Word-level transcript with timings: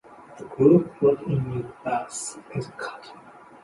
The 0.39 0.45
group 0.45 0.99
brought 0.99 1.21
in 1.27 1.47
new 1.47 1.71
bass 1.85 2.35
Ed 2.55 2.75
Carter. 2.75 3.19